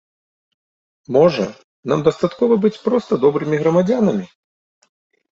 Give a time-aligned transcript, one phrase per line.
[1.17, 1.43] Можа,
[1.91, 4.25] нам дастаткова быць проста добрымі грамадзянамі?